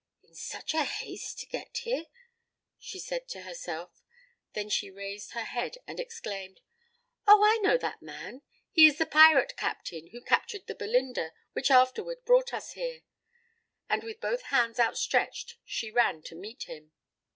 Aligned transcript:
"In 0.23 0.33
such 0.33 0.71
haste 0.71 1.37
to 1.41 1.45
get 1.45 1.77
here!" 1.77 2.07
she 2.79 2.97
said 2.97 3.27
to 3.27 3.41
herself; 3.43 4.01
then 4.53 4.67
she 4.67 4.89
raised 4.89 5.33
her 5.33 5.43
head 5.43 5.77
and 5.85 5.99
exclaimed: 5.99 6.59
"Oh, 7.27 7.43
I 7.45 7.57
know 7.59 7.77
that 7.77 8.01
man; 8.01 8.41
he 8.71 8.87
is 8.87 8.97
the 8.97 9.05
pirate 9.05 9.55
captain 9.57 10.07
who 10.07 10.21
captured 10.23 10.65
the 10.65 10.73
Belinda, 10.73 11.33
which 11.53 11.69
afterward 11.69 12.25
brought 12.25 12.51
us 12.51 12.71
here." 12.71 13.01
And 13.89 14.01
with 14.03 14.19
both 14.19 14.41
hands 14.49 14.79
outstretched, 14.79 15.57
she 15.65 15.91
ran 15.91 16.23
to 16.23 16.33
meet 16.35 16.63
him. 16.63 16.93